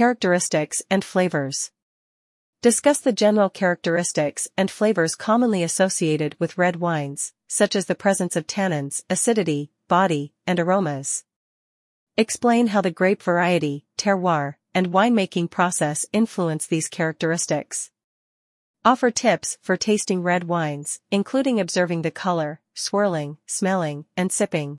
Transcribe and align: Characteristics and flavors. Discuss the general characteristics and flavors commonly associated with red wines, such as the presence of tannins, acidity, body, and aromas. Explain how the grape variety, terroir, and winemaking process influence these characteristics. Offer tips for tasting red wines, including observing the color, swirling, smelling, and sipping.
Characteristics 0.00 0.80
and 0.90 1.04
flavors. 1.04 1.72
Discuss 2.62 3.00
the 3.00 3.12
general 3.12 3.50
characteristics 3.50 4.48
and 4.56 4.70
flavors 4.70 5.14
commonly 5.14 5.62
associated 5.62 6.36
with 6.38 6.56
red 6.56 6.76
wines, 6.76 7.34
such 7.48 7.76
as 7.76 7.84
the 7.84 7.94
presence 7.94 8.34
of 8.34 8.46
tannins, 8.46 9.02
acidity, 9.10 9.72
body, 9.88 10.32
and 10.46 10.58
aromas. 10.58 11.24
Explain 12.16 12.68
how 12.68 12.80
the 12.80 12.90
grape 12.90 13.22
variety, 13.22 13.84
terroir, 13.98 14.54
and 14.74 14.90
winemaking 14.90 15.50
process 15.50 16.06
influence 16.14 16.66
these 16.66 16.88
characteristics. 16.88 17.90
Offer 18.82 19.10
tips 19.10 19.58
for 19.60 19.76
tasting 19.76 20.22
red 20.22 20.44
wines, 20.44 21.00
including 21.10 21.60
observing 21.60 22.00
the 22.00 22.10
color, 22.10 22.62
swirling, 22.72 23.36
smelling, 23.44 24.06
and 24.16 24.32
sipping. 24.32 24.78